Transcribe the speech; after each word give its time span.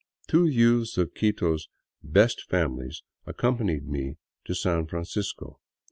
Two 0.27 0.47
youths 0.47 0.97
of 0.97 1.13
Quito's" 1.13 1.67
best 2.17 2.49
families" 2.49 3.03
accompanied 3.27 3.87
me 3.87 4.17
to 4.45 4.55
San 4.55 4.87
Francisco. 4.87 5.59